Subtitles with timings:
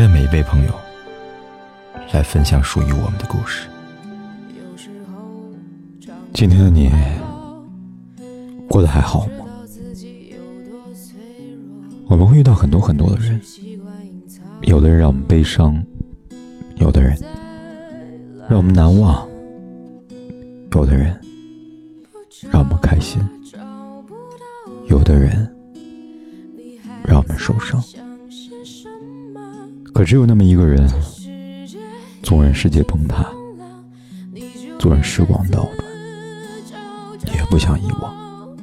[0.00, 0.72] 等待每一位朋友
[2.14, 3.68] 来分享属于我们的故事。
[6.32, 6.90] 今天的你
[8.66, 9.44] 过得还好吗？
[12.06, 13.38] 我们会遇到很多很多的人，
[14.62, 15.84] 有的人让我们悲伤，
[16.76, 17.14] 有的人
[18.48, 19.28] 让我们难忘，
[20.72, 21.14] 有的人
[22.50, 23.20] 让我们开心，
[24.88, 25.46] 有的人
[27.04, 27.84] 让我们受伤。
[30.00, 30.88] 可只有那么一个人，
[32.22, 33.22] 纵然世界崩塌，
[34.78, 37.36] 纵然时光倒转。
[37.36, 38.56] 也不想遗忘。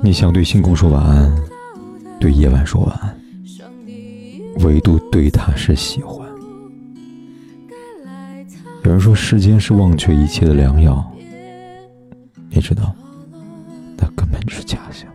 [0.00, 1.28] 你想对星空说晚安，
[2.20, 3.20] 对夜晚说晚安，
[4.60, 6.24] 唯独对他是喜欢。
[8.84, 11.04] 有人说时间是忘却一切的良药，
[12.48, 12.94] 你知道，
[13.96, 15.12] 那根本是假象，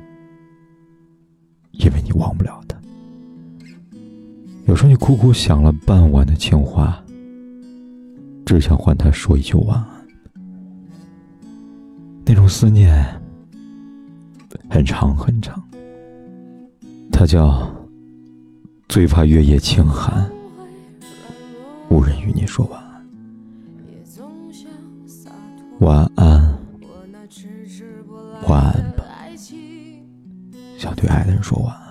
[1.72, 2.75] 因为你忘不了他。
[4.66, 7.00] 有时候你苦苦想了半晚的情话，
[8.46, 9.88] 只想换他说一句晚安。
[12.26, 13.06] 那种思念
[14.68, 15.64] 很长很长，
[17.12, 17.72] 它叫
[18.90, 20.28] 最怕月夜清寒，
[21.90, 23.06] 无人与你说晚安。
[25.82, 26.58] 晚安，
[28.48, 29.06] 晚安吧，
[30.76, 31.85] 想对爱的人说晚安。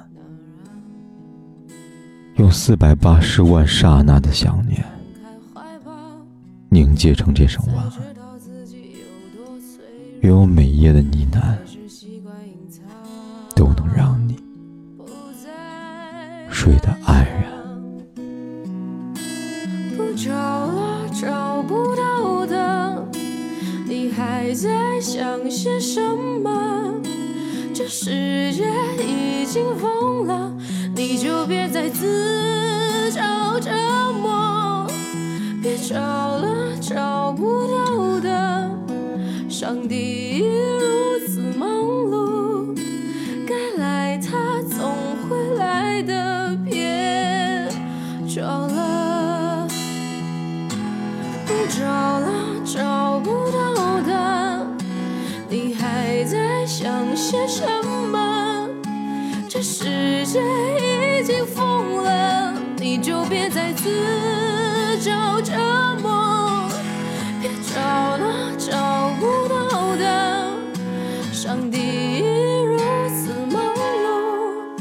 [2.45, 4.85] 用四百八十万刹那的想念
[6.69, 7.93] 凝结成这声晚安。
[10.21, 11.57] 愿我每夜的呢喃
[13.57, 14.37] 都能让你
[16.51, 17.51] 睡得安然。
[19.97, 23.09] 不找了，找不到的，
[23.87, 25.99] 你还在想些什
[26.43, 26.93] 么？
[27.73, 28.71] 这世界
[29.03, 30.54] 已经疯了，
[31.07, 33.71] 你就别再自找折
[34.23, 34.87] 磨，
[35.63, 38.71] 别找了，找不到的。
[39.51, 42.75] 上帝已如此忙碌，
[43.47, 44.95] 该来他总
[45.29, 47.69] 会来的，别
[48.27, 49.69] 找了，
[51.45, 52.33] 不找了，
[52.65, 54.67] 找不到的，
[55.51, 57.94] 你还在想些什么？
[63.05, 63.85] 就别再自
[64.99, 65.53] 找折
[66.03, 66.67] 磨。
[67.39, 70.51] 别找了找不到的，
[71.31, 72.79] 上帝已如
[73.11, 74.79] 此忙碌，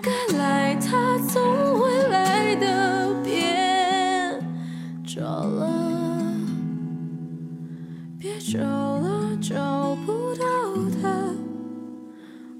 [0.00, 4.40] 该来他总会来的，别
[5.04, 5.68] 找了。
[8.20, 10.44] 别找了找不到
[11.02, 11.34] 的，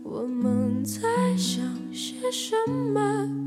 [0.02, 1.00] 我们在
[1.36, 2.56] 想些什
[2.92, 3.46] 么？